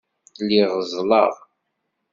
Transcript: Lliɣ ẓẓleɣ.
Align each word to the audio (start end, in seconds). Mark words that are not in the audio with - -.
Lliɣ 0.43 0.69
ẓẓleɣ. 0.89 1.33